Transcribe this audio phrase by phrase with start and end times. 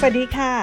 [0.00, 0.54] สวัสดีค่ะ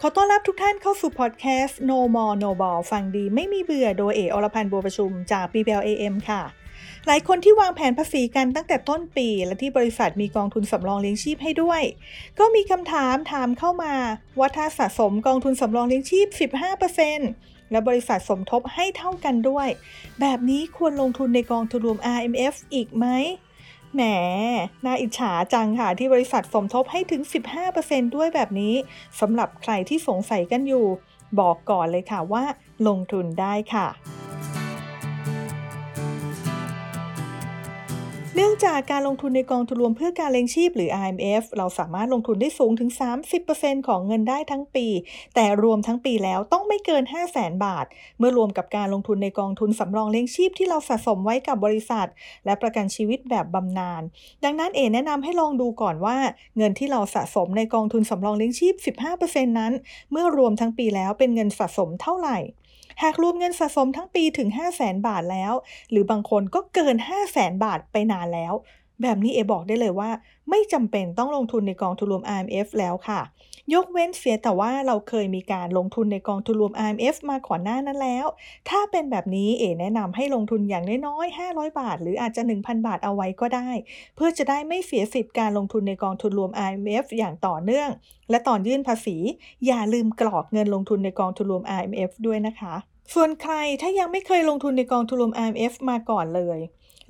[0.00, 6.42] ขอต้อนรับทุกท่านเข้าสู่พอดแคสต์ No More No Ball ฟังดีไม่มีเบื่อโดยเออรพันธ์บัวประชุมจาก BPLAM ค่ะ
[7.06, 11.82] หลายคนที่วางแผนภาษีกันตั้งแต่ต้นปี และที่บริษัทมีกองทุนสำรองเลี้ยงชีพให้ด้วย
[12.38, 13.94] ก็มีคำถามถามเข้ามา
[14.38, 16.26] ว่าถ้าสะสมกองทุนสำรองเลี้ยงชีพ
[17.00, 19.68] 15%และบริษัทสมทบให้เท่ากันด้วย
[20.20, 23.06] แบบนี้ควรลงทุนในกองทุนรวม RMF อีกไหม
[23.94, 24.02] แหม
[24.84, 27.22] น่าอิจฉาจังค่ะที่บริษัทสมทบให้ถึง
[27.68, 28.74] 15%ด้วยแบบนี้
[29.20, 30.86] สำหรับใครที่สงสัยกันอยู่
[31.38, 32.44] บอกก่อนเลยค่ะว่า
[32.86, 33.86] ลงทุนได้ค่ะ
[38.52, 42.90] งจากการลงทุนในกองทุนรวมเพื่อการเลี้ยงชีพหรือ IMF เราสามารถลงทุนได้สูงถึง
[43.38, 44.86] 30%ของเงินได้ทั้งปี
[45.34, 47.86] แต่รวมทั้งปีแล้วต้องไม่เกิน 5 0 0 0 0 0บาท
[48.18, 52.08] เมื่อรวมกับการลงทุนในกองทุนสำรองเลี้ยงชีพที่เราสะสมไว้กับบริษัท
[52.44, 54.02] และประกันชีวิตแบบบำนาญ
[54.44, 56.16] ดังนั้นเอแนะนำให้ลองดูก่อนว่า
[56.56, 58.74] เงินที่เราสะสมในกองทุนสำรองเลี้ยงชีพ
[59.16, 59.72] 15%นั้น
[60.10, 62.38] เมื่อรวมทั้งปีแล้วเป็นเงินสะสมเท่าไหร่
[63.02, 65.52] หากรวมเงินสะสมทั้งปีถึง 5 0 0แสนบาทแล้ว
[65.90, 68.52] หรือบางคนก็เกิน 5 0 0แสนบาทไปนานแล้ว
[69.02, 70.10] แบบนี้เอบอกได้เลยว่า
[70.50, 73.20] ไม่จำเป็นต้องลงทุนในกองทุนรวม IMF แล้วค่ะ
[73.74, 78.26] ยกเว้นเสียแต่ว่าเราเคยมีการลงทุนในกองทุนรวม IMF มาก่อนหน้านั้นแล้ว
[78.68, 83.70] ถ้าเป็นแบบนี้เอแนะนำให้ลงทุนอย่างน้อยๆ 500 บาท หรืออาจจะ 1,000 บาทเอาไว้ก็ได้
[84.16, 87.88] เพื่อจะได้ไม่เสียสิทธิ์การลงทุนในกองทุนรวม IMF อย่างต่อเนื่อง
[88.30, 89.16] และตอนยื่นภาษี
[89.66, 92.74] อย่าลืมกรอกเงินลงทุนในกองทุนรวม IMF ด้วยนะคะ
[93.14, 96.58] ส่วนใครถ้ายังไม่เคยลงทุนในกองทุนรวม IMF มาก่อนเลย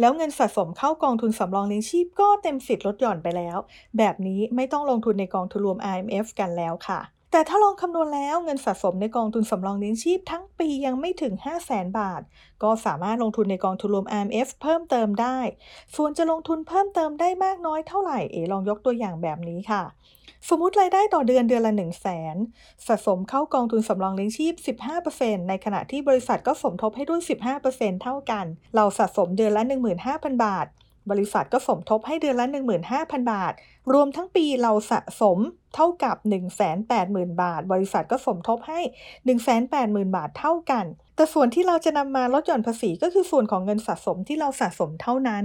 [0.00, 3.56] แล้วเงินสะสมเข้ากองทุนสำรองเลี้ยงชีพก็เต็มสิทธิ์ลดหย่อนไปแล้ว
[3.98, 7.00] แบบนี้ไม่ต้องลงทุนในกองทุนรวม IMF กันแล้วค่ะ
[7.32, 12.22] แต่ถ้าลองคำนวณแล้วเงินสะสมในกองทุนสำรองเลี้ยงชีพทั้งปียังไม่ถึง 5 0 0แสนบาท
[12.62, 15.38] ก็สามารถลงทุนในกองทุนรวม IMF เพิ่มเติมได้
[15.96, 19.82] ส่วนจะลงทุนเพิ่มเติมได้มากน้อยเท่าไหร่เอ๋ลองยกตัวอย่างแบบนี้ค่ะ
[20.48, 22.36] สมมติรายได้ต่อเดือนเดือนละ1 0 0 0 0แสน
[22.86, 24.54] สะสมเข้ากองทุนสำรองเลี้ยงชีพ
[25.02, 27.20] 15%ในขณะที่บริษัทก็สมทบให้ด้วย
[27.62, 29.62] 15%เท่ากัน เราสะสมเดือนละ
[30.04, 30.66] 15,000 บาท
[31.10, 32.46] บริษัทก็สมทบให้เดือนละ
[32.88, 33.52] 15,000 บาท
[33.92, 35.38] รวมทั้งปีเราสะสม
[35.74, 36.16] เท่ากับ
[36.78, 38.80] 180,000 บาท บริษัทก็สมทบให้
[39.48, 45.44] 180,000 บาทเท่ากัน แต่ส่วนที่เราจะนำมาลดหย่อนภาษีก็คือส่วนของเงินสะสมที่เราสะสมเท่านั้น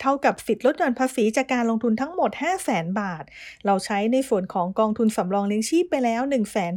[0.00, 2.30] เท่ากับสิทธิ์ลดหย่อนภาษีจากการลงทุนทั้งหมด
[2.64, 3.24] 500,000 บาท
[3.66, 6.20] เราใช้ในส่วนของกองทุนสำรองเลี้ยงชีพไปแล้ว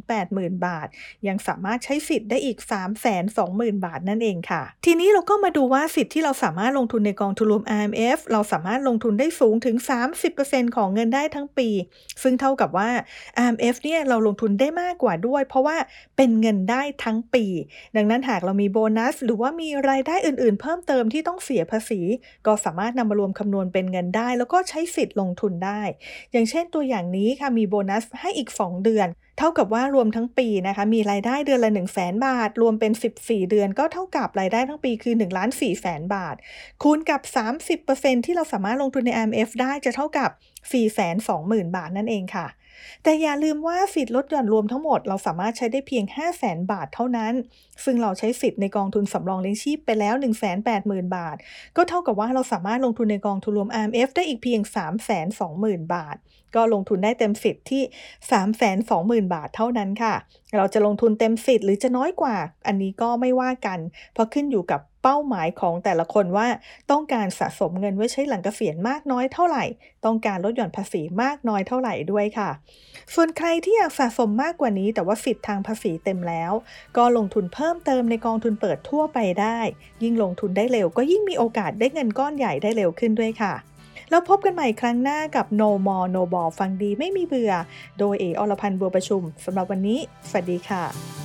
[0.05, 0.87] 180,000 บาท
[1.27, 2.57] ยังสามารถใช้สิทธิ์ได้อีก
[3.21, 9.75] 320,000 บาทนั่นเองค่ะ ทีนี้เราก็มาดูว่าสิทธิ์ที่เราสามารถลงทุนในกองทุนรวม IMF เราสามารถลงทุนได้สูงถึง
[10.27, 11.69] 30%ของเงินได้ทั้งปี
[12.21, 15.77] ซึ่งเท่ากับว่า RMF เนี่ยเราลงทุนได้มากกว่าด้วย เพราะว่า
[16.17, 17.45] เป็นเงินได้ทั้งปี
[17.95, 22.01] ดังนั้นหากเรามีโบนัส หรือว่ามีรายได้อื่นๆ เพิ่มเติมที่ต้องเสียภาษี
[22.45, 25.81] ก็สามารถนำมารวมคำนวณเป็นเงินได้ แล้วก็ใช้สิทธิ์ลงทุนได้
[26.31, 36.35] อย่างเช่นตัวอย่างนี้ค่ะมีโบนัสให้อีก 2 เดือน เท่ากับว่ารวมทั้งปีนะคะ มีรายได้เดือนละ 1 0 0 0 0แบาท รวมเป็น 14 เดือนก็เท่ากับรายได้ทั้งปีคือ1ล้าน4แสนบาท
[36.83, 37.21] คูณกับ
[37.73, 42.47] 30%ที่เราสามารถลงทุนใน IMF ได้จะเท่ากับ 4 2 0 0 0 0 บาทนั่นเองค่ะ
[43.03, 47.33] แต่อย่าลืมว่าสิทธิ์ลดหย่อนรวมทั้งหมด เราสามารถใช้ได้เพียง 5 0 0แสนบาทเท่านั้น
[47.83, 51.37] ซึ่งเราใช้สิทธิ์ในกองทุนสำรองเลี้ยงชีพไปแล้ว 1 8 0 0 0 0 บาท
[51.77, 56.17] ก็เท่ากับว่าเราสามารถลงทุนในกองทุนรวม IMF ได้อีกเพียง 3 2 0 0 0 0 บาท
[56.55, 57.83] ก็ลงทุนได้เต็มสิทธิ์ที่
[58.29, 60.13] 3 2 0 0 0 0 บาทเท่านั้นค่ะ
[60.57, 62.35] เราจะลงทุนเต็มสิทธิ์หรือจะน้อยกว่า
[62.67, 63.79] อันนี้ก็ไม่ว่ากัน
[64.13, 66.47] เพราะขึ้นอยู่กับเป้าหมายของแต่ละคนว่า
[66.91, 69.63] ต้องการสะสมเงินไว้ใช้หลังเกษียณมากน้อยเท่าไหร่
[70.05, 72.49] ต้องการลดหย่อนภาษีมากน้อยเท่าไหร่ด้วยค่ะ
[73.13, 76.51] ส่วนใครที่อยากสะสมมากกว่านี้แต่ว่าสิทธิ์ทางภาษีเต็มแล้ว
[76.97, 79.59] ก็ลงทุนเพิ่มเติมในกองทุนเปิดทั่วไปได้
[80.03, 83.53] ยิ่งลงทุนได้เร็วก็ยิ่งมีโอกาสได้เงินก้อนใหญ่ได้เร็วขึ้นด้วยค่ะ
[84.09, 87.53] แล้วพบกันใหม่ครั้งหน้ากับ No More No Ball ฟังดีไม่มีเบื่อ
[87.99, 91.16] โดยเออรพันธ์บัวประชุมสำหรับวันนี้ สวัสดีค่ะ